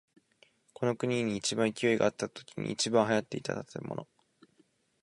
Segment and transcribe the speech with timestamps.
[0.73, 4.07] この国に一番勢いがあったときに一番流行っていた建物。